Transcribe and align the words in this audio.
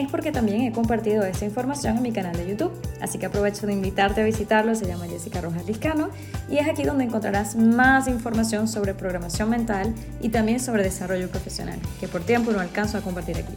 es 0.00 0.10
porque 0.10 0.32
también 0.32 0.62
he 0.62 0.72
compartido 0.72 1.22
esa 1.24 1.44
información 1.44 1.98
en 1.98 2.02
mi 2.02 2.12
canal 2.12 2.34
de 2.34 2.48
YouTube. 2.48 2.72
Así 3.00 3.18
que 3.18 3.26
aprovecho 3.26 3.66
de 3.66 3.74
invitarte 3.74 4.22
a 4.22 4.24
visitarlo, 4.24 4.74
se 4.74 4.86
llama 4.86 5.06
Jessica 5.06 5.40
Rojas 5.40 5.66
Liscano 5.66 6.08
y 6.48 6.58
es 6.58 6.68
aquí 6.68 6.82
donde 6.82 7.04
encontrarás 7.04 7.56
más 7.56 8.08
información 8.08 8.68
sobre 8.68 8.94
programación 8.94 9.50
mental 9.50 9.94
y 10.20 10.30
también 10.30 10.60
sobre 10.60 10.82
desarrollo 10.82 11.28
profesional, 11.28 11.78
que 12.00 12.08
por 12.08 12.22
tiempo 12.22 12.52
no 12.52 12.60
alcanzo 12.60 12.96
a 12.96 13.02
compartir 13.02 13.36
aquí. 13.36 13.54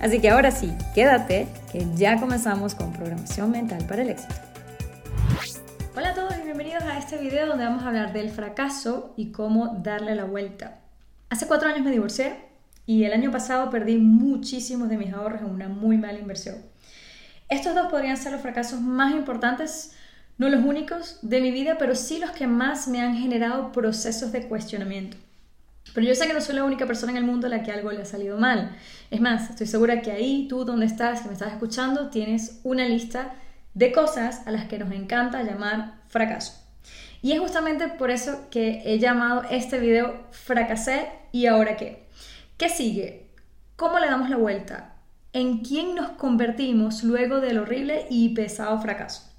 Así 0.00 0.20
que 0.20 0.28
ahora 0.28 0.50
sí, 0.50 0.72
quédate, 0.94 1.48
que 1.72 1.86
ya 1.94 2.20
comenzamos 2.20 2.74
con 2.74 2.92
programación 2.92 3.50
mental 3.50 3.84
para 3.88 4.02
el 4.02 4.10
éxito. 4.10 4.34
Hola 5.96 6.10
a 6.10 6.14
todos 6.14 6.34
y 6.38 6.44
bienvenidos 6.44 6.82
a 6.84 6.98
este 6.98 7.16
video 7.16 7.46
donde 7.46 7.64
vamos 7.64 7.82
a 7.82 7.88
hablar 7.88 8.12
del 8.12 8.30
fracaso 8.30 9.14
y 9.16 9.32
cómo 9.32 9.78
darle 9.82 10.14
la 10.14 10.24
vuelta. 10.24 10.80
Hace 11.30 11.46
cuatro 11.46 11.68
años 11.68 11.84
me 11.84 11.90
divorcié 11.90 12.47
y 12.88 13.04
el 13.04 13.12
año 13.12 13.30
pasado 13.30 13.68
perdí 13.68 13.98
muchísimos 13.98 14.88
de 14.88 14.96
mis 14.96 15.12
ahorros 15.12 15.42
en 15.42 15.50
una 15.50 15.68
muy 15.68 15.98
mala 15.98 16.18
inversión. 16.18 16.56
Estos 17.50 17.74
dos 17.74 17.88
podrían 17.88 18.16
ser 18.16 18.32
los 18.32 18.40
fracasos 18.40 18.80
más 18.80 19.14
importantes, 19.14 19.92
no 20.38 20.48
los 20.48 20.64
únicos 20.64 21.18
de 21.20 21.42
mi 21.42 21.50
vida, 21.50 21.76
pero 21.78 21.94
sí 21.94 22.18
los 22.18 22.30
que 22.30 22.46
más 22.46 22.88
me 22.88 23.02
han 23.02 23.14
generado 23.14 23.72
procesos 23.72 24.32
de 24.32 24.48
cuestionamiento. 24.48 25.18
Pero 25.92 26.06
yo 26.06 26.14
sé 26.14 26.26
que 26.26 26.32
no 26.32 26.40
soy 26.40 26.54
la 26.54 26.64
única 26.64 26.86
persona 26.86 27.12
en 27.12 27.18
el 27.18 27.24
mundo 27.24 27.46
a 27.46 27.50
la 27.50 27.62
que 27.62 27.72
algo 27.72 27.92
le 27.92 28.00
ha 28.00 28.06
salido 28.06 28.38
mal. 28.38 28.74
Es 29.10 29.20
más, 29.20 29.50
estoy 29.50 29.66
segura 29.66 30.00
que 30.00 30.10
ahí, 30.10 30.46
tú 30.48 30.64
donde 30.64 30.86
estás, 30.86 31.20
que 31.20 31.28
me 31.28 31.34
estás 31.34 31.52
escuchando, 31.52 32.08
tienes 32.08 32.60
una 32.64 32.88
lista 32.88 33.34
de 33.74 33.92
cosas 33.92 34.46
a 34.46 34.50
las 34.50 34.64
que 34.64 34.78
nos 34.78 34.92
encanta 34.92 35.42
llamar 35.42 36.00
fracaso. 36.08 36.54
Y 37.20 37.32
es 37.32 37.38
justamente 37.38 37.88
por 37.88 38.10
eso 38.10 38.46
que 38.50 38.80
he 38.86 38.98
llamado 38.98 39.42
este 39.50 39.78
video 39.78 40.24
Fracasé 40.30 41.10
y 41.32 41.44
ahora 41.44 41.76
qué. 41.76 42.07
¿Qué 42.58 42.68
sigue? 42.68 43.30
¿Cómo 43.76 44.00
le 44.00 44.08
damos 44.08 44.30
la 44.30 44.36
vuelta? 44.36 44.96
¿En 45.32 45.58
quién 45.58 45.94
nos 45.94 46.08
convertimos 46.10 47.04
luego 47.04 47.40
del 47.40 47.58
horrible 47.58 48.06
y 48.10 48.30
pesado 48.30 48.80
fracaso? 48.80 49.30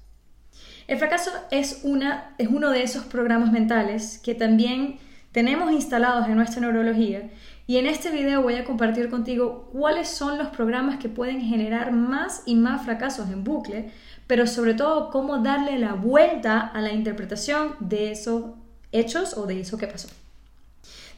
El 0.88 0.96
fracaso 0.96 1.30
es, 1.50 1.80
una, 1.82 2.34
es 2.38 2.48
uno 2.48 2.70
de 2.70 2.82
esos 2.82 3.04
programas 3.04 3.52
mentales 3.52 4.18
que 4.24 4.34
también 4.34 5.00
tenemos 5.32 5.70
instalados 5.70 6.28
en 6.28 6.36
nuestra 6.36 6.62
neurología 6.62 7.28
y 7.66 7.76
en 7.76 7.84
este 7.84 8.10
video 8.10 8.40
voy 8.40 8.54
a 8.54 8.64
compartir 8.64 9.10
contigo 9.10 9.68
cuáles 9.70 10.08
son 10.08 10.38
los 10.38 10.48
programas 10.48 10.98
que 10.98 11.10
pueden 11.10 11.42
generar 11.42 11.92
más 11.92 12.42
y 12.46 12.54
más 12.54 12.86
fracasos 12.86 13.28
en 13.28 13.44
bucle, 13.44 13.92
pero 14.26 14.46
sobre 14.46 14.72
todo 14.72 15.10
cómo 15.10 15.40
darle 15.40 15.78
la 15.78 15.92
vuelta 15.92 16.60
a 16.60 16.80
la 16.80 16.94
interpretación 16.94 17.74
de 17.80 18.12
esos 18.12 18.52
hechos 18.92 19.36
o 19.36 19.44
de 19.44 19.60
eso 19.60 19.76
que 19.76 19.88
pasó. 19.88 20.08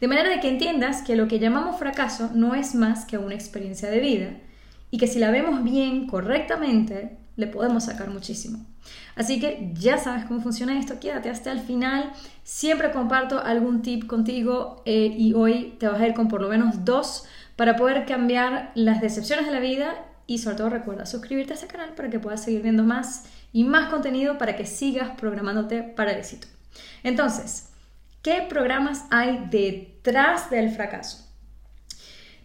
De 0.02 0.08
manera 0.08 0.30
de 0.30 0.40
que 0.40 0.48
entiendas 0.48 1.02
que 1.02 1.14
lo 1.14 1.28
que 1.28 1.38
llamamos 1.38 1.78
fracaso 1.78 2.32
no 2.34 2.56
es 2.56 2.74
más 2.74 3.04
que 3.04 3.18
una 3.18 3.36
experiencia 3.36 3.88
de 3.88 4.00
vida 4.00 4.30
y 4.90 4.98
que 4.98 5.06
si 5.06 5.20
la 5.20 5.30
vemos 5.30 5.62
bien, 5.62 6.08
correctamente, 6.08 7.18
le 7.36 7.46
podemos 7.46 7.84
sacar 7.84 8.10
muchísimo. 8.10 8.66
Así 9.14 9.38
que 9.38 9.70
ya 9.74 9.98
sabes 9.98 10.24
cómo 10.24 10.40
funciona 10.40 10.76
esto, 10.76 10.98
quédate 10.98 11.30
hasta 11.30 11.52
el 11.52 11.60
final. 11.60 12.10
Siempre 12.42 12.90
comparto 12.90 13.40
algún 13.44 13.82
tip 13.82 14.08
contigo 14.08 14.82
eh, 14.86 15.14
y 15.16 15.34
hoy 15.34 15.76
te 15.78 15.86
vas 15.86 16.00
a 16.00 16.08
ir 16.08 16.14
con 16.14 16.26
por 16.26 16.42
lo 16.42 16.48
menos 16.48 16.84
dos 16.84 17.24
para 17.54 17.76
poder 17.76 18.04
cambiar 18.04 18.72
las 18.74 19.00
decepciones 19.00 19.46
de 19.46 19.52
la 19.52 19.60
vida 19.60 20.04
y 20.26 20.38
sobre 20.38 20.56
todo 20.56 20.68
recuerda 20.68 21.06
suscribirte 21.06 21.52
a 21.52 21.54
este 21.54 21.68
canal 21.68 21.94
para 21.94 22.10
que 22.10 22.18
puedas 22.18 22.42
seguir 22.42 22.62
viendo 22.62 22.82
más 22.82 23.26
y 23.52 23.62
más 23.62 23.88
contenido 23.88 24.36
para 24.36 24.56
que 24.56 24.66
sigas 24.66 25.10
programándote 25.16 25.84
para 25.84 26.10
el 26.10 26.18
éxito. 26.18 26.48
Entonces, 27.04 27.71
¿Qué 28.22 28.46
programas 28.48 29.04
hay 29.10 29.48
detrás 29.50 30.48
del 30.48 30.70
fracaso? 30.70 31.28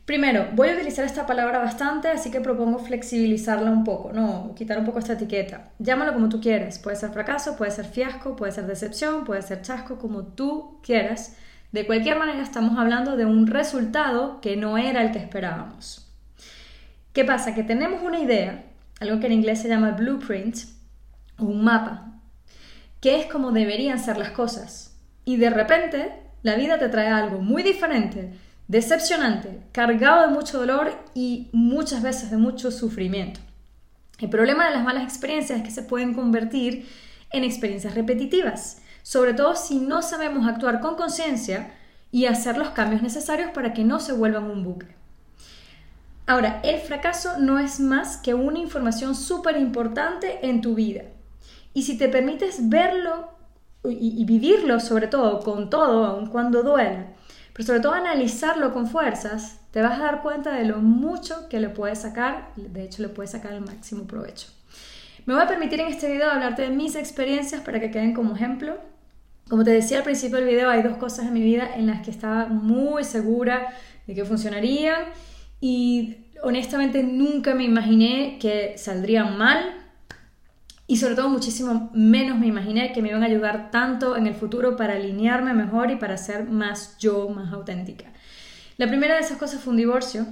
Primero, 0.06 0.48
voy 0.56 0.70
a 0.70 0.74
utilizar 0.74 1.06
esta 1.06 1.28
palabra 1.28 1.60
bastante, 1.60 2.08
así 2.08 2.32
que 2.32 2.42
propongo 2.42 2.80
flexibilizarla 2.80 3.70
un 3.70 3.84
poco, 3.84 4.12
no 4.12 4.56
quitar 4.56 4.80
un 4.80 4.86
poco 4.86 4.98
esta 4.98 5.14
etiqueta. 5.14 5.70
Llámalo 5.78 6.14
como 6.16 6.30
tú 6.30 6.42
quieres. 6.42 6.80
Puede 6.80 6.98
ser 6.98 7.12
fracaso, 7.12 7.56
puede 7.58 7.70
ser 7.70 7.86
fiasco, 7.86 8.36
puede 8.36 8.54
ser 8.54 8.66
decepción, 8.66 9.24
puede 9.24 9.44
ser 9.44 9.62
chasco, 9.62 10.00
como 10.00 10.24
tú 10.24 10.80
quieras. 10.82 11.38
De 11.72 11.86
cualquier 11.86 12.18
manera, 12.18 12.42
estamos 12.42 12.80
hablando 12.80 13.16
de 13.16 13.26
un 13.26 13.46
resultado 13.46 14.42
que 14.42 14.58
no 14.58 14.80
era 14.80 15.04
el 15.04 15.12
que 15.12 15.20
esperábamos. 15.20 16.12
¿Qué 17.14 17.24
pasa? 17.24 17.54
Que 17.54 17.62
tenemos 17.62 18.02
una 18.02 18.20
idea, 18.20 18.66
algo 19.00 19.20
que 19.20 19.28
en 19.28 19.34
inglés 19.34 19.62
se 19.62 19.68
llama 19.68 19.92
blueprint, 19.92 20.58
un 21.38 21.64
mapa, 21.64 22.20
que 23.00 23.20
es 23.20 23.28
como 23.28 23.52
deberían 23.52 24.00
ser 24.00 24.18
las 24.18 24.32
cosas 24.32 24.87
y 25.28 25.36
de 25.36 25.50
repente 25.50 26.14
la 26.42 26.56
vida 26.56 26.80
te 26.80 26.88
trae 26.88 27.10
algo 27.10 27.40
muy 27.40 27.62
diferente, 27.62 28.32
decepcionante, 28.70 29.60
cargado 29.74 30.22
de 30.22 30.34
mucho 30.34 30.58
dolor 30.58 30.98
y 31.14 31.50
muchas 31.52 32.02
veces 32.02 32.32
de 32.32 32.38
mucho 32.38 32.72
sufrimiento. 32.72 33.42
El 34.20 34.30
problema 34.30 34.66
de 34.66 34.72
las 34.74 34.86
malas 34.86 35.04
experiencias 35.04 35.60
es 35.60 35.66
que 35.66 35.72
se 35.72 35.84
pueden 35.84 36.14
convertir 36.14 36.88
en 37.32 37.44
experiencias 37.44 37.94
repetitivas, 37.94 38.82
sobre 39.04 39.34
todo 39.34 39.58
si 39.58 39.80
no 39.80 40.02
sabemos 40.02 40.48
actuar 40.48 40.80
con 40.80 40.96
conciencia 40.96 41.74
y 42.10 42.28
hacer 42.28 42.58
los 42.58 42.70
cambios 42.70 43.02
necesarios 43.02 43.52
para 43.52 43.74
que 43.74 43.84
no 43.84 44.00
se 44.00 44.14
vuelvan 44.14 44.50
un 44.50 44.64
bucle. 44.64 44.96
Ahora, 46.26 46.62
el 46.64 46.80
fracaso 46.80 47.38
no 47.38 47.60
es 47.60 47.82
más 47.82 48.16
que 48.16 48.34
una 48.34 48.60
información 48.60 49.14
súper 49.14 49.58
importante 49.58 50.48
en 50.48 50.62
tu 50.62 50.74
vida. 50.74 51.02
Y 51.74 51.84
si 51.84 51.98
te 51.98 52.08
permites 52.08 52.70
verlo 52.70 53.37
y, 53.90 54.24
vivirlo 54.26 54.80
sobre 54.80 55.08
todo, 55.08 55.40
con 55.40 55.70
todo, 55.70 56.06
aun 56.06 56.28
cuando 56.28 56.64
duela, 56.64 57.08
pero 57.54 57.66
sobre 57.66 57.80
todo 57.80 57.94
analizarlo 57.94 58.74
con 58.74 58.88
fuerzas, 58.88 59.60
te 59.72 59.82
vas 59.82 60.00
a 60.00 60.04
dar 60.04 60.22
cuenta 60.22 60.54
de 60.54 60.66
lo 60.66 60.80
mucho 60.80 61.50
que 61.50 61.60
le 61.60 61.70
puedes 61.70 62.00
sacar, 62.00 62.50
de 62.56 62.84
hecho 62.84 63.02
le 63.02 63.10
puedes 63.10 63.32
sacar 63.32 63.54
el 63.54 63.62
máximo 63.62 64.06
provecho. 64.06 64.48
Me 65.26 65.34
voy 65.34 65.44
a 65.44 65.48
permitir 65.48 65.82
en 65.82 65.88
este 65.88 66.12
video 66.12 66.32
hablarte 66.32 66.62
de 66.62 66.70
mis 66.70 66.96
experiencias 66.96 67.62
para 67.62 67.80
que 67.80 67.92
queden 67.92 68.14
como 68.14 68.34
ejemplo. 68.34 68.78
Como 69.50 69.64
te 69.64 69.72
decía 69.72 69.98
al 69.98 70.04
principio 70.04 70.38
del 70.38 70.48
video, 70.48 70.70
hay 70.70 70.82
dos 70.82 70.98
cosas 70.98 71.26
en 71.26 71.34
mi 71.34 71.42
vida 71.42 71.76
en 71.76 71.88
las 71.88 72.02
que 72.02 72.12
estaba 72.12 72.46
muy 72.48 73.04
segura 73.04 73.68
de 74.06 74.16
que 74.16 74.24
funcionarían 74.24 75.06
y 75.60 76.28
honestamente 76.44 77.04
nunca 77.04 77.54
me 77.56 77.64
imaginé 77.64 78.38
que 78.40 78.78
saldrían 78.78 79.38
mal 79.38 79.77
y 80.88 80.98
sobre 80.98 81.16
todo 81.16 81.28
muchísimo 81.28 81.92
menos 81.94 82.40
me 82.40 82.48
imaginé 82.48 82.94
que 82.94 83.02
me 83.02 83.10
iban 83.10 83.22
a 83.22 83.26
ayudar 83.26 83.72
tanto 83.72 84.16
en 84.16 84.26
el 84.26 84.34
futuro 84.34 84.78
para 84.78 84.94
alinearme 84.94 85.54
mejor 85.54 85.92
y 85.92 85.98
para 85.98 86.16
ser 86.18 86.46
más 86.46 86.98
yo, 86.98 87.28
más 87.28 87.52
auténtica. 87.52 88.06
La 88.78 88.88
primera 88.88 89.16
de 89.16 89.22
esas 89.22 89.38
cosas 89.38 89.60
fue 89.60 89.72
un 89.72 89.78
divorcio. 89.78 90.26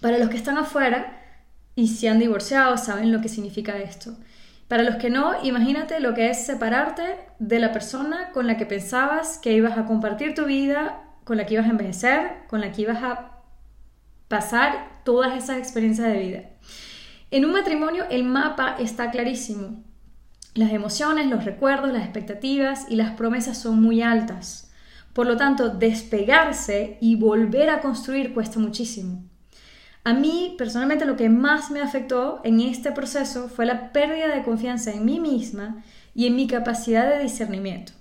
Para 0.00 0.18
los 0.18 0.28
que 0.28 0.36
están 0.36 0.58
afuera 0.58 1.22
y 1.76 1.88
se 1.88 2.08
han 2.08 2.18
divorciado 2.18 2.76
saben 2.76 3.12
lo 3.12 3.20
que 3.20 3.28
significa 3.28 3.78
esto. 3.78 4.16
Para 4.66 4.82
los 4.82 4.96
que 4.96 5.10
no, 5.10 5.44
imagínate 5.44 6.00
lo 6.00 6.12
que 6.12 6.28
es 6.28 6.44
separarte 6.44 7.16
de 7.38 7.58
la 7.60 7.72
persona 7.72 8.32
con 8.32 8.46
la 8.46 8.56
que 8.56 8.66
pensabas 8.66 9.38
que 9.38 9.52
ibas 9.52 9.78
a 9.78 9.86
compartir 9.86 10.34
tu 10.34 10.44
vida, 10.44 11.04
con 11.24 11.36
la 11.36 11.46
que 11.46 11.54
ibas 11.54 11.66
a 11.66 11.70
envejecer, 11.70 12.32
con 12.48 12.60
la 12.60 12.72
que 12.72 12.82
ibas 12.82 13.02
a 13.02 13.38
pasar 14.26 15.02
todas 15.04 15.36
esas 15.36 15.58
experiencias 15.58 16.08
de 16.08 16.18
vida. 16.18 16.42
En 17.30 17.44
un 17.44 17.52
matrimonio 17.52 18.04
el 18.10 18.24
mapa 18.24 18.76
está 18.78 19.10
clarísimo. 19.10 19.82
Las 20.54 20.72
emociones, 20.72 21.26
los 21.26 21.44
recuerdos, 21.44 21.92
las 21.92 22.04
expectativas 22.04 22.86
y 22.88 22.96
las 22.96 23.12
promesas 23.12 23.58
son 23.58 23.82
muy 23.82 24.00
altas. 24.00 24.72
Por 25.12 25.26
lo 25.26 25.36
tanto, 25.36 25.68
despegarse 25.68 26.96
y 27.02 27.16
volver 27.16 27.68
a 27.68 27.80
construir 27.80 28.32
cuesta 28.32 28.58
muchísimo. 28.58 29.24
A 30.04 30.14
mí, 30.14 30.54
personalmente, 30.56 31.04
lo 31.04 31.16
que 31.16 31.28
más 31.28 31.70
me 31.70 31.82
afectó 31.82 32.40
en 32.44 32.60
este 32.60 32.92
proceso 32.92 33.50
fue 33.50 33.66
la 33.66 33.92
pérdida 33.92 34.34
de 34.34 34.42
confianza 34.42 34.90
en 34.92 35.04
mí 35.04 35.20
misma 35.20 35.84
y 36.14 36.26
en 36.26 36.34
mi 36.34 36.46
capacidad 36.46 37.06
de 37.10 37.22
discernimiento. 37.22 37.92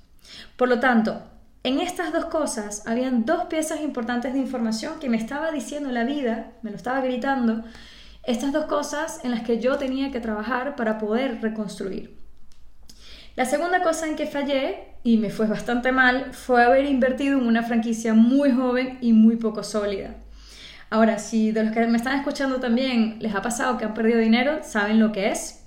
Por 0.55 0.69
lo 0.69 0.79
tanto, 0.79 1.21
en 1.63 1.81
estas 1.81 2.13
dos 2.13 2.25
cosas 2.25 2.87
habían 2.87 3.25
dos 3.25 3.45
piezas 3.45 3.81
importantes 3.81 4.31
de 4.31 4.39
información 4.39 4.99
que 5.01 5.09
me 5.09 5.17
estaba 5.17 5.51
diciendo 5.51 5.91
la 5.91 6.05
vida, 6.05 6.53
me 6.61 6.69
lo 6.71 6.77
estaba 6.77 7.01
gritando, 7.01 7.65
estas 8.27 8.51
dos 8.51 8.65
cosas 8.65 9.21
en 9.23 9.31
las 9.31 9.41
que 9.41 9.59
yo 9.59 9.77
tenía 9.77 10.11
que 10.11 10.19
trabajar 10.19 10.75
para 10.75 10.97
poder 10.99 11.41
reconstruir. 11.41 12.17
La 13.37 13.45
segunda 13.45 13.81
cosa 13.81 14.07
en 14.07 14.15
que 14.15 14.27
fallé, 14.27 14.79
y 15.03 15.17
me 15.17 15.29
fue 15.29 15.47
bastante 15.47 15.91
mal, 15.91 16.33
fue 16.33 16.63
haber 16.63 16.85
invertido 16.85 17.39
en 17.39 17.47
una 17.47 17.63
franquicia 17.63 18.13
muy 18.13 18.51
joven 18.51 18.97
y 18.99 19.13
muy 19.13 19.37
poco 19.37 19.63
sólida. 19.63 20.15
Ahora, 20.89 21.19
si 21.19 21.51
de 21.51 21.63
los 21.63 21.73
que 21.73 21.87
me 21.87 21.97
están 21.97 22.17
escuchando 22.17 22.59
también 22.59 23.17
les 23.19 23.33
ha 23.33 23.41
pasado 23.41 23.77
que 23.77 23.85
han 23.85 23.93
perdido 23.93 24.19
dinero, 24.19 24.59
saben 24.61 24.99
lo 24.99 25.11
que 25.11 25.29
es. 25.31 25.63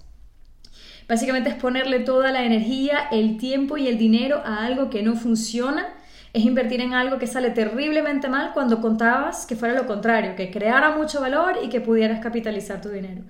Básicamente 1.09 1.49
es 1.49 1.57
ponerle 1.57 2.01
toda 2.01 2.31
la 2.31 2.45
energía, 2.45 3.09
el 3.11 3.39
tiempo 3.39 3.79
y 3.79 3.89
el 3.89 3.99
dinero 3.99 4.43
a 4.45 4.65
algo 4.65 4.91
que 4.91 5.03
no 5.03 5.17
funciona, 5.17 5.89
Es 6.33 6.45
invertir 6.45 6.81
en 6.81 6.95
algo 6.95 7.19
que 7.19 7.27
sale 7.27 7.51
terriblemente 7.51 8.29
mal 8.29 8.53
cuando 8.55 8.81
contabas 8.81 9.47
que 9.47 9.57
fuera 9.57 9.75
lo 9.75 9.87
contrario, 9.87 10.37
que 10.37 10.51
creara 10.51 10.97
mucho 10.97 11.21
valor 11.21 11.59
y 11.63 11.69
que 11.69 11.81
pudieras 11.81 12.21
capitalizar 12.21 12.81
tu 12.81 12.89
dinero. 12.89 13.23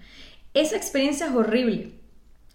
Esa 0.53 0.77
experiencia 0.77 1.27
es 1.27 1.33
horrible. 1.33 1.93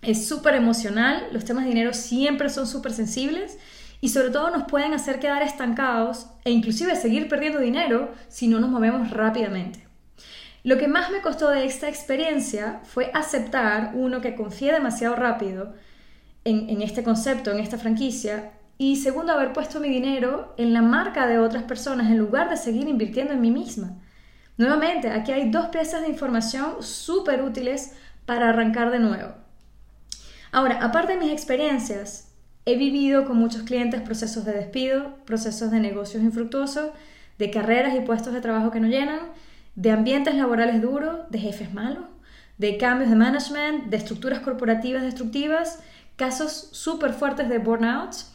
Es 0.01 0.27
súper 0.27 0.53
emocional, 0.53 1.27
los 1.31 1.45
temas 1.45 1.63
de 1.63 1.71
dinero 1.71 1.93
siempre 1.93 2.49
son 2.49 2.67
súper 2.67 2.93
sensibles 2.93 3.57
y 4.01 4.09
sobre 4.09 4.29
todo 4.29 4.51
nos 4.51 4.63
pueden 4.65 4.93
hacer 4.93 5.19
quedar 5.19 5.41
estancados 5.41 6.27
e 6.43 6.51
inclusive 6.51 6.95
seguir 6.95 7.27
perdiendo 7.27 7.59
dinero 7.59 8.11
si 8.27 8.47
no 8.47 8.59
nos 8.59 8.69
movemos 8.69 9.09
rápidamente. 9.09 9.85
Lo 10.63 10.77
que 10.77 10.87
más 10.87 11.11
me 11.11 11.21
costó 11.21 11.49
de 11.49 11.65
esta 11.65 11.87
experiencia 11.87 12.81
fue 12.83 13.09
aceptar, 13.13 13.91
uno, 13.95 14.21
que 14.21 14.35
confié 14.35 14.73
demasiado 14.73 15.15
rápido 15.15 15.73
en, 16.43 16.69
en 16.69 16.81
este 16.81 17.03
concepto, 17.03 17.51
en 17.51 17.59
esta 17.59 17.77
franquicia, 17.77 18.51
y 18.77 18.97
segundo, 18.97 19.31
haber 19.33 19.53
puesto 19.53 19.79
mi 19.79 19.87
dinero 19.87 20.53
en 20.57 20.73
la 20.73 20.81
marca 20.81 21.27
de 21.27 21.39
otras 21.39 21.63
personas 21.63 22.07
en 22.07 22.17
lugar 22.17 22.49
de 22.49 22.57
seguir 22.57 22.87
invirtiendo 22.87 23.33
en 23.33 23.41
mí 23.41 23.49
misma. 23.49 23.93
Nuevamente, 24.57 25.09
aquí 25.09 25.31
hay 25.31 25.49
dos 25.49 25.67
piezas 25.67 26.01
de 26.01 26.09
información 26.09 26.81
súper 26.83 27.41
útiles 27.41 27.93
para 28.25 28.49
arrancar 28.49 28.91
de 28.91 28.99
nuevo. 28.99 29.33
Ahora, 30.51 30.79
aparte 30.81 31.13
de 31.13 31.19
mis 31.19 31.31
experiencias, 31.31 32.33
he 32.65 32.77
vivido 32.77 33.25
con 33.25 33.37
muchos 33.37 33.63
clientes 33.63 34.01
procesos 34.01 34.43
de 34.43 34.53
despido, 34.53 35.17
procesos 35.25 35.71
de 35.71 35.79
negocios 35.79 36.23
infructuosos, 36.23 36.91
de 37.37 37.51
carreras 37.51 37.95
y 37.95 38.01
puestos 38.01 38.33
de 38.33 38.41
trabajo 38.41 38.71
que 38.71 38.79
no 38.79 38.87
llenan, 38.87 39.19
de 39.75 39.91
ambientes 39.91 40.35
laborales 40.35 40.81
duros, 40.81 41.29
de 41.29 41.39
jefes 41.39 41.73
malos, 41.73 42.05
de 42.57 42.77
cambios 42.77 43.09
de 43.09 43.15
management, 43.17 43.85
de 43.85 43.97
estructuras 43.97 44.39
corporativas 44.39 45.03
destructivas, 45.03 45.79
casos 46.15 46.69
súper 46.71 47.13
fuertes 47.13 47.49
de 47.49 47.57
burnouts 47.57 48.34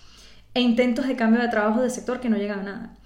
e 0.55 0.61
intentos 0.61 1.07
de 1.07 1.17
cambio 1.17 1.41
de 1.41 1.49
trabajo 1.49 1.81
de 1.81 1.91
sector 1.91 2.21
que 2.21 2.29
no 2.29 2.37
llegan 2.37 2.61
a 2.61 2.65
nada. 2.65 2.97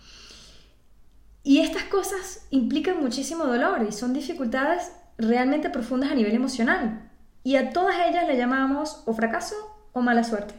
Y 1.42 1.60
estas 1.60 1.84
cosas 1.84 2.46
implican 2.50 3.00
muchísimo 3.00 3.44
dolor 3.44 3.86
y 3.86 3.92
son 3.92 4.14
dificultades 4.14 4.92
realmente 5.18 5.70
profundas 5.70 6.10
a 6.10 6.14
nivel 6.14 6.34
emocional. 6.34 7.10
Y 7.42 7.56
a 7.56 7.70
todas 7.70 7.96
ellas 8.08 8.26
le 8.26 8.38
llamamos 8.38 9.02
o 9.04 9.12
fracaso 9.12 9.54
o 9.92 10.00
mala 10.00 10.24
suerte. 10.24 10.54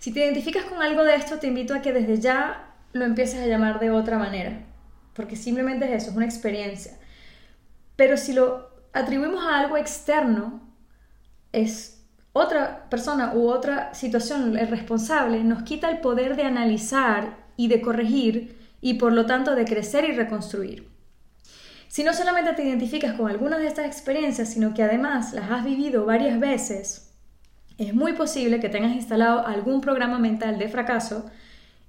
Si 0.00 0.12
te 0.12 0.20
identificas 0.20 0.64
con 0.64 0.82
algo 0.82 1.04
de 1.04 1.14
esto, 1.14 1.38
te 1.38 1.46
invito 1.46 1.74
a 1.74 1.82
que 1.82 1.92
desde 1.92 2.20
ya 2.20 2.74
lo 2.92 3.04
empieces 3.04 3.40
a 3.40 3.46
llamar 3.46 3.78
de 3.78 3.90
otra 3.90 4.18
manera, 4.18 4.64
porque 5.14 5.36
simplemente 5.36 5.86
es 5.86 6.02
eso, 6.02 6.10
es 6.10 6.16
una 6.16 6.26
experiencia. 6.26 6.98
Pero 7.94 8.16
si 8.16 8.32
lo 8.32 8.70
atribuimos 8.92 9.44
a 9.44 9.60
algo 9.60 9.76
externo, 9.76 10.60
es 11.52 11.97
otra 12.38 12.88
persona 12.88 13.32
u 13.34 13.48
otra 13.48 13.92
situación 13.94 14.56
el 14.56 14.68
responsable, 14.68 15.44
nos 15.44 15.62
quita 15.62 15.90
el 15.90 15.98
poder 15.98 16.36
de 16.36 16.44
analizar 16.44 17.36
y 17.56 17.68
de 17.68 17.80
corregir 17.80 18.58
y 18.80 18.94
por 18.94 19.12
lo 19.12 19.26
tanto 19.26 19.54
de 19.54 19.64
crecer 19.64 20.08
y 20.08 20.12
reconstruir. 20.12 20.88
Si 21.88 22.04
no 22.04 22.12
solamente 22.12 22.52
te 22.52 22.64
identificas 22.64 23.14
con 23.14 23.30
algunas 23.30 23.60
de 23.60 23.66
estas 23.66 23.86
experiencias, 23.86 24.52
sino 24.52 24.74
que 24.74 24.82
además 24.82 25.32
las 25.32 25.50
has 25.50 25.64
vivido 25.64 26.04
varias 26.04 26.38
veces, 26.38 27.08
es 27.78 27.94
muy 27.94 28.12
posible 28.12 28.60
que 28.60 28.68
tengas 28.68 28.92
instalado 28.92 29.46
algún 29.46 29.80
programa 29.80 30.18
mental 30.18 30.58
de 30.58 30.68
fracaso 30.68 31.30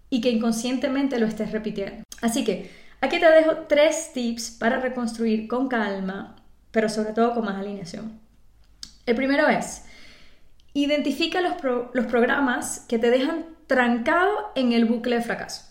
y 0.10 0.22
que 0.22 0.30
inconscientemente 0.30 1.20
lo 1.20 1.26
estés 1.26 1.52
repitiendo. 1.52 2.04
Así 2.22 2.44
que 2.44 2.72
aquí 3.02 3.20
te 3.20 3.30
dejo 3.30 3.66
tres 3.68 4.12
tips 4.14 4.52
para 4.52 4.80
reconstruir 4.80 5.48
con 5.48 5.68
calma, 5.68 6.36
pero 6.72 6.90
sobre 6.90 7.14
todo 7.14 7.34
con 7.34 7.46
más 7.46 7.58
alineación. 7.58 8.20
El 9.06 9.16
primero 9.16 9.48
es, 9.48 9.84
Identifica 10.74 11.42
los, 11.42 11.54
los 11.94 12.06
programas 12.06 12.86
que 12.88 13.00
te 13.00 13.10
dejan 13.10 13.46
trancado 13.68 14.52
en 14.56 14.74
el 14.74 14.86
bucle 14.86 15.18
de 15.18 15.22
fracaso. 15.22 15.64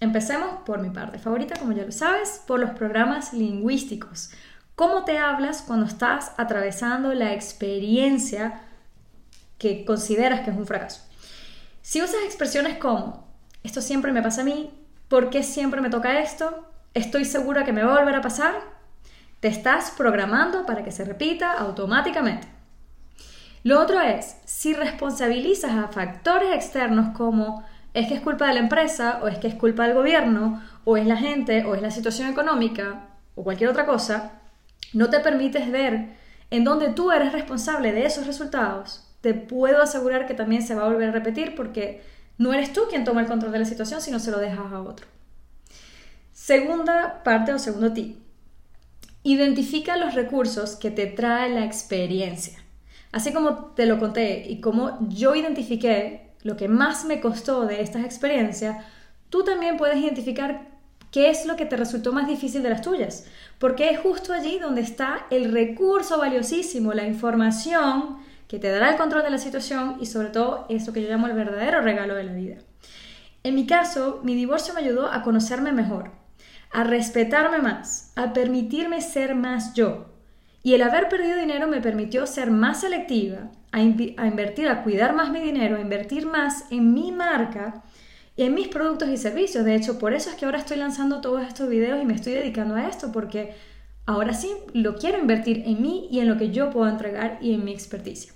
Empecemos 0.00 0.60
por 0.66 0.80
mi 0.80 0.90
parte 0.90 1.18
favorita, 1.18 1.58
como 1.58 1.72
ya 1.72 1.84
lo 1.84 1.92
sabes, 1.92 2.42
por 2.46 2.60
los 2.60 2.70
programas 2.70 3.32
lingüísticos. 3.32 4.30
¿Cómo 4.74 5.04
te 5.04 5.18
hablas 5.18 5.62
cuando 5.62 5.86
estás 5.86 6.32
atravesando 6.36 7.14
la 7.14 7.32
experiencia 7.32 8.60
que 9.58 9.86
consideras 9.86 10.40
que 10.40 10.50
es 10.50 10.56
un 10.56 10.66
fracaso? 10.66 11.02
Si 11.80 12.02
usas 12.02 12.24
expresiones 12.24 12.76
como, 12.76 13.26
esto 13.62 13.80
siempre 13.80 14.12
me 14.12 14.22
pasa 14.22 14.42
a 14.42 14.44
mí, 14.44 14.70
¿por 15.08 15.30
qué 15.30 15.42
siempre 15.42 15.80
me 15.80 15.88
toca 15.88 16.20
esto? 16.20 16.68
¿Estoy 16.92 17.24
segura 17.24 17.64
que 17.64 17.72
me 17.72 17.84
va 17.84 17.94
a 17.94 17.98
volver 18.00 18.16
a 18.16 18.20
pasar? 18.20 18.54
Te 19.40 19.48
estás 19.48 19.92
programando 19.96 20.66
para 20.66 20.84
que 20.84 20.92
se 20.92 21.04
repita 21.04 21.52
automáticamente. 21.52 22.55
Lo 23.66 23.82
otro 23.82 24.00
es, 24.00 24.36
si 24.44 24.74
responsabilizas 24.74 25.72
a 25.72 25.88
factores 25.88 26.54
externos 26.54 27.16
como 27.16 27.64
es 27.94 28.06
que 28.06 28.14
es 28.14 28.20
culpa 28.20 28.46
de 28.46 28.54
la 28.54 28.60
empresa, 28.60 29.18
o 29.24 29.26
es 29.26 29.38
que 29.38 29.48
es 29.48 29.56
culpa 29.56 29.82
del 29.82 29.94
gobierno, 29.96 30.62
o 30.84 30.96
es 30.96 31.04
la 31.04 31.16
gente, 31.16 31.64
o 31.64 31.74
es 31.74 31.82
la 31.82 31.90
situación 31.90 32.28
económica, 32.28 33.08
o 33.34 33.42
cualquier 33.42 33.68
otra 33.68 33.84
cosa, 33.84 34.34
no 34.92 35.10
te 35.10 35.18
permites 35.18 35.68
ver 35.72 36.10
en 36.48 36.62
dónde 36.62 36.90
tú 36.90 37.10
eres 37.10 37.32
responsable 37.32 37.90
de 37.90 38.06
esos 38.06 38.28
resultados, 38.28 39.12
te 39.20 39.34
puedo 39.34 39.82
asegurar 39.82 40.28
que 40.28 40.34
también 40.34 40.62
se 40.62 40.76
va 40.76 40.84
a 40.84 40.88
volver 40.88 41.08
a 41.08 41.12
repetir 41.12 41.56
porque 41.56 42.04
no 42.38 42.52
eres 42.52 42.72
tú 42.72 42.82
quien 42.88 43.02
toma 43.02 43.22
el 43.22 43.26
control 43.26 43.50
de 43.50 43.58
la 43.58 43.64
situación, 43.64 44.00
sino 44.00 44.20
se 44.20 44.30
lo 44.30 44.38
dejas 44.38 44.72
a 44.72 44.80
otro. 44.80 45.08
Segunda 46.32 47.20
parte 47.24 47.52
o 47.52 47.58
segundo 47.58 47.92
tip. 47.92 48.16
Identifica 49.24 49.96
los 49.96 50.14
recursos 50.14 50.76
que 50.76 50.92
te 50.92 51.06
trae 51.06 51.48
la 51.48 51.64
experiencia. 51.64 52.62
Así 53.16 53.32
como 53.32 53.72
te 53.74 53.86
lo 53.86 53.98
conté 53.98 54.44
y 54.46 54.60
como 54.60 54.98
yo 55.08 55.34
identifiqué 55.34 56.32
lo 56.42 56.54
que 56.58 56.68
más 56.68 57.06
me 57.06 57.18
costó 57.18 57.64
de 57.64 57.80
estas 57.80 58.04
experiencias, 58.04 58.84
tú 59.30 59.42
también 59.42 59.78
puedes 59.78 59.96
identificar 59.96 60.68
qué 61.10 61.30
es 61.30 61.46
lo 61.46 61.56
que 61.56 61.64
te 61.64 61.78
resultó 61.78 62.12
más 62.12 62.28
difícil 62.28 62.62
de 62.62 62.68
las 62.68 62.82
tuyas, 62.82 63.26
porque 63.58 63.88
es 63.88 64.00
justo 64.00 64.34
allí 64.34 64.58
donde 64.58 64.82
está 64.82 65.24
el 65.30 65.50
recurso 65.50 66.18
valiosísimo, 66.18 66.92
la 66.92 67.06
información 67.06 68.18
que 68.48 68.58
te 68.58 68.68
dará 68.68 68.90
el 68.90 68.98
control 68.98 69.22
de 69.22 69.30
la 69.30 69.38
situación 69.38 69.96
y 69.98 70.04
sobre 70.04 70.28
todo 70.28 70.66
eso 70.68 70.92
que 70.92 71.00
yo 71.00 71.08
llamo 71.08 71.26
el 71.26 71.32
verdadero 71.32 71.80
regalo 71.80 72.14
de 72.16 72.24
la 72.24 72.34
vida. 72.34 72.56
En 73.44 73.54
mi 73.54 73.66
caso, 73.66 74.20
mi 74.24 74.34
divorcio 74.34 74.74
me 74.74 74.80
ayudó 74.80 75.10
a 75.10 75.22
conocerme 75.22 75.72
mejor, 75.72 76.10
a 76.70 76.84
respetarme 76.84 77.60
más, 77.60 78.12
a 78.14 78.34
permitirme 78.34 79.00
ser 79.00 79.34
más 79.34 79.72
yo, 79.72 80.15
y 80.66 80.74
el 80.74 80.82
haber 80.82 81.08
perdido 81.08 81.38
dinero 81.38 81.68
me 81.68 81.80
permitió 81.80 82.26
ser 82.26 82.50
más 82.50 82.80
selectiva, 82.80 83.52
a, 83.70 83.82
invertir, 83.82 84.66
a 84.66 84.82
cuidar 84.82 85.14
más 85.14 85.30
mi 85.30 85.38
dinero, 85.38 85.76
a 85.76 85.80
invertir 85.80 86.26
más 86.26 86.64
en 86.72 86.92
mi 86.92 87.12
marca 87.12 87.84
y 88.34 88.42
en 88.42 88.52
mis 88.52 88.66
productos 88.66 89.08
y 89.10 89.16
servicios. 89.16 89.64
De 89.64 89.76
hecho, 89.76 90.00
por 90.00 90.12
eso 90.12 90.28
es 90.28 90.34
que 90.34 90.44
ahora 90.44 90.58
estoy 90.58 90.78
lanzando 90.78 91.20
todos 91.20 91.46
estos 91.46 91.68
videos 91.68 92.02
y 92.02 92.04
me 92.04 92.14
estoy 92.14 92.32
dedicando 92.32 92.74
a 92.74 92.88
esto, 92.88 93.12
porque 93.12 93.54
ahora 94.06 94.34
sí 94.34 94.50
lo 94.72 94.96
quiero 94.96 95.20
invertir 95.20 95.62
en 95.66 95.80
mí 95.80 96.08
y 96.10 96.18
en 96.18 96.26
lo 96.26 96.36
que 96.36 96.50
yo 96.50 96.70
puedo 96.70 96.88
entregar 96.88 97.38
y 97.40 97.54
en 97.54 97.64
mi 97.64 97.72
experticia. 97.72 98.32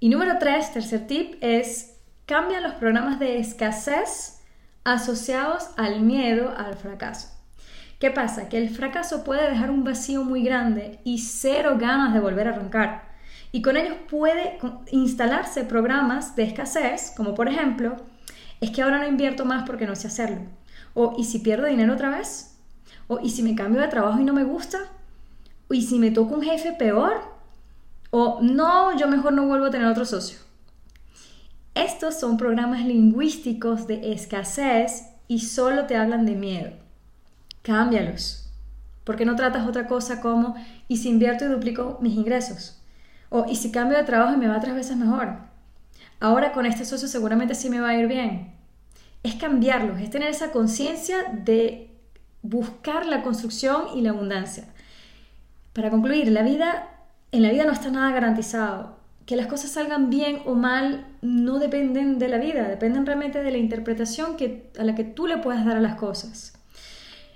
Y 0.00 0.10
número 0.10 0.34
tres, 0.38 0.70
tercer 0.70 1.06
tip, 1.06 1.36
es 1.40 1.96
cambia 2.26 2.60
los 2.60 2.74
programas 2.74 3.18
de 3.18 3.38
escasez 3.38 4.42
asociados 4.84 5.70
al 5.78 6.02
miedo 6.02 6.52
al 6.54 6.76
fracaso. 6.76 7.33
¿Qué 7.98 8.10
pasa? 8.10 8.48
Que 8.48 8.58
el 8.58 8.70
fracaso 8.70 9.24
puede 9.24 9.48
dejar 9.48 9.70
un 9.70 9.84
vacío 9.84 10.24
muy 10.24 10.42
grande 10.42 10.98
y 11.04 11.18
cero 11.18 11.76
ganas 11.78 12.12
de 12.12 12.20
volver 12.20 12.48
a 12.48 12.50
arrancar. 12.50 13.14
Y 13.52 13.62
con 13.62 13.76
ellos 13.76 13.96
puede 14.10 14.58
instalarse 14.90 15.64
programas 15.64 16.34
de 16.34 16.42
escasez, 16.42 17.12
como 17.16 17.34
por 17.34 17.48
ejemplo, 17.48 17.96
es 18.60 18.70
que 18.70 18.82
ahora 18.82 18.98
no 18.98 19.06
invierto 19.06 19.44
más 19.44 19.64
porque 19.64 19.86
no 19.86 19.94
sé 19.94 20.08
hacerlo. 20.08 20.40
O 20.92 21.14
¿y 21.16 21.24
si 21.24 21.38
pierdo 21.38 21.66
dinero 21.66 21.94
otra 21.94 22.10
vez? 22.10 22.58
O 23.06 23.20
¿y 23.20 23.30
si 23.30 23.42
me 23.42 23.54
cambio 23.54 23.80
de 23.80 23.88
trabajo 23.88 24.18
y 24.20 24.24
no 24.24 24.32
me 24.32 24.44
gusta? 24.44 24.78
¿O 25.68 25.74
¿y 25.74 25.82
si 25.82 25.98
me 25.98 26.10
toca 26.10 26.34
un 26.34 26.42
jefe 26.42 26.72
peor? 26.72 27.22
O 28.10 28.40
no, 28.42 28.96
yo 28.98 29.06
mejor 29.06 29.34
no 29.34 29.46
vuelvo 29.46 29.66
a 29.66 29.70
tener 29.70 29.86
otro 29.86 30.04
socio. 30.04 30.38
Estos 31.74 32.18
son 32.18 32.36
programas 32.36 32.84
lingüísticos 32.84 33.86
de 33.86 34.12
escasez 34.12 35.10
y 35.28 35.40
solo 35.40 35.86
te 35.86 35.96
hablan 35.96 36.26
de 36.26 36.34
miedo 36.34 36.83
cámbialos. 37.64 38.50
¿Por 39.04 39.16
qué 39.16 39.24
no 39.24 39.34
tratas 39.36 39.66
otra 39.66 39.86
cosa 39.86 40.20
como, 40.20 40.54
y 40.86 40.98
si 40.98 41.08
invierto 41.08 41.44
y 41.44 41.48
duplico 41.48 41.98
mis 42.00 42.14
ingresos? 42.14 42.80
O, 43.30 43.46
y 43.48 43.56
si 43.56 43.72
cambio 43.72 43.98
de 43.98 44.04
trabajo 44.04 44.34
y 44.34 44.36
me 44.36 44.48
va 44.48 44.60
tres 44.60 44.74
veces 44.74 44.96
mejor? 44.96 45.38
Ahora 46.20 46.52
con 46.52 46.66
este 46.66 46.84
socio 46.84 47.08
seguramente 47.08 47.54
sí 47.54 47.70
me 47.70 47.80
va 47.80 47.88
a 47.88 47.96
ir 47.96 48.06
bien. 48.06 48.54
Es 49.22 49.34
cambiarlos, 49.34 50.00
es 50.00 50.10
tener 50.10 50.28
esa 50.28 50.52
conciencia 50.52 51.16
de 51.32 51.90
buscar 52.42 53.06
la 53.06 53.22
construcción 53.22 53.86
y 53.96 54.02
la 54.02 54.10
abundancia. 54.10 54.64
Para 55.72 55.90
concluir, 55.90 56.28
la 56.28 56.42
vida, 56.42 56.88
en 57.32 57.42
la 57.42 57.50
vida 57.50 57.64
no 57.64 57.72
está 57.72 57.90
nada 57.90 58.12
garantizado. 58.12 58.98
Que 59.24 59.36
las 59.36 59.46
cosas 59.46 59.70
salgan 59.70 60.10
bien 60.10 60.42
o 60.44 60.54
mal 60.54 61.06
no 61.22 61.58
dependen 61.58 62.18
de 62.18 62.28
la 62.28 62.36
vida, 62.36 62.68
dependen 62.68 63.06
realmente 63.06 63.42
de 63.42 63.50
la 63.50 63.56
interpretación 63.56 64.36
que, 64.36 64.70
a 64.78 64.84
la 64.84 64.94
que 64.94 65.04
tú 65.04 65.26
le 65.26 65.38
puedas 65.38 65.64
dar 65.64 65.78
a 65.78 65.80
las 65.80 65.94
cosas. 65.94 66.58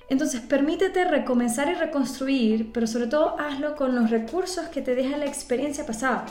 Entonces, 0.09 0.41
permítete 0.41 1.05
recomenzar 1.05 1.69
y 1.69 1.75
reconstruir, 1.75 2.73
pero 2.73 2.87
sobre 2.87 3.09
todo 3.09 3.39
hazlo 3.39 3.77
con 3.77 3.95
los 3.95 4.11
recursos 4.11 4.67
que 4.69 4.83
te 4.83 4.95
deja 4.95 5.17
la 5.17 5.27
experiencia 5.27 5.85
pasada, 5.85 6.25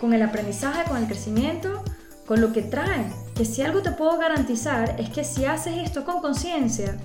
con 0.00 0.12
el 0.12 0.22
aprendizaje, 0.22 0.88
con 0.88 0.96
el 0.96 1.06
crecimiento, 1.06 1.82
con 2.26 2.40
lo 2.40 2.52
que 2.52 2.62
trae 2.62 3.06
que 3.38 3.44
si 3.44 3.62
algo 3.62 3.82
te 3.82 3.92
puedo 3.92 4.18
garantizar 4.18 4.96
es 4.98 5.10
que 5.10 5.22
si 5.22 5.44
haces 5.44 5.78
esto 5.78 6.04
con 6.04 6.20
conciencia, 6.20 6.96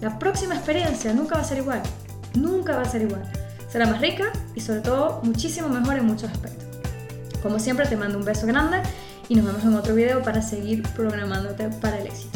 la 0.00 0.18
próxima 0.18 0.56
experiencia 0.56 1.14
nunca 1.14 1.36
va 1.36 1.42
a 1.42 1.44
ser 1.44 1.58
igual. 1.58 1.80
Nunca 2.34 2.74
va 2.76 2.82
a 2.82 2.86
ser 2.86 3.02
igual. 3.02 3.22
Será 3.70 3.86
más 3.86 4.00
rica 4.00 4.32
y 4.56 4.60
sobre 4.60 4.80
todo 4.80 5.20
muchísimo 5.22 5.68
mejor 5.68 5.96
en 5.96 6.06
muchos 6.06 6.30
aspectos. 6.30 6.66
Como 7.40 7.60
siempre 7.60 7.86
te 7.86 7.96
mando 7.96 8.18
un 8.18 8.24
beso 8.24 8.48
grande 8.48 8.82
y 9.28 9.36
nos 9.36 9.46
vemos 9.46 9.62
en 9.62 9.74
otro 9.74 9.94
video 9.94 10.22
para 10.22 10.42
seguir 10.42 10.82
programándote 10.96 11.68
para 11.80 11.98
el 11.98 12.08
éxito. 12.08 12.35